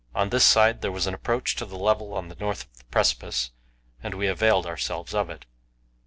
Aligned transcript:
On 0.15 0.29
this 0.31 0.43
side 0.43 0.81
there 0.81 0.91
was 0.91 1.05
an 1.05 1.13
approach 1.13 1.55
to 1.57 1.63
the 1.67 1.77
level 1.77 2.15
on 2.15 2.27
the 2.27 2.33
north 2.39 2.63
of 2.63 2.77
the 2.79 2.85
precipice, 2.85 3.51
and 4.01 4.15
we 4.15 4.25
availed 4.25 4.65
ourselves 4.65 5.13
of 5.13 5.29
it. 5.29 5.45